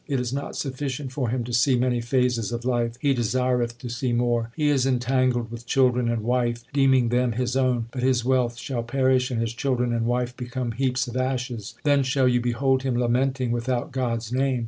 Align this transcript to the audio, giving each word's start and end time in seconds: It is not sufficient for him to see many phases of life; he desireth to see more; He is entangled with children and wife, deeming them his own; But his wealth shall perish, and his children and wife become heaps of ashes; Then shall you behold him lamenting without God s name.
It 0.07 0.19
is 0.19 0.33
not 0.33 0.55
sufficient 0.55 1.11
for 1.11 1.29
him 1.29 1.43
to 1.43 1.53
see 1.53 1.77
many 1.77 2.01
phases 2.01 2.51
of 2.51 2.65
life; 2.65 2.95
he 2.99 3.13
desireth 3.13 3.77
to 3.77 3.87
see 3.87 4.13
more; 4.13 4.49
He 4.55 4.67
is 4.69 4.87
entangled 4.87 5.51
with 5.51 5.67
children 5.67 6.09
and 6.09 6.23
wife, 6.23 6.63
deeming 6.73 7.09
them 7.09 7.33
his 7.33 7.55
own; 7.55 7.85
But 7.91 8.01
his 8.01 8.25
wealth 8.25 8.57
shall 8.57 8.81
perish, 8.81 9.29
and 9.29 9.39
his 9.39 9.53
children 9.53 9.93
and 9.93 10.07
wife 10.07 10.35
become 10.35 10.71
heaps 10.71 11.07
of 11.07 11.15
ashes; 11.15 11.75
Then 11.83 12.01
shall 12.01 12.27
you 12.27 12.41
behold 12.41 12.81
him 12.81 12.95
lamenting 12.97 13.51
without 13.51 13.91
God 13.91 14.17
s 14.17 14.31
name. 14.31 14.59